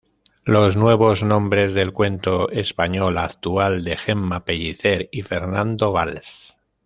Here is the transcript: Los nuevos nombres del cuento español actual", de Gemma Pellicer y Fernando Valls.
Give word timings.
Los 0.45 0.77
nuevos 0.77 1.21
nombres 1.21 1.75
del 1.75 1.93
cuento 1.93 2.49
español 2.49 3.19
actual", 3.19 3.83
de 3.83 3.97
Gemma 3.97 4.43
Pellicer 4.43 5.07
y 5.11 5.21
Fernando 5.21 5.91
Valls. 5.91 6.57